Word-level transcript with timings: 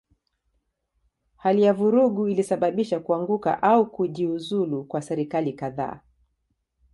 Hali 1.37 1.61
ya 1.63 1.73
vurugu 1.73 2.27
ilisababisha 2.27 2.99
kuanguka 2.99 3.63
au 3.63 3.91
kujiuzulu 3.91 4.83
kwa 4.83 5.01
serikali 5.01 5.53
kadhaa. 5.53 5.99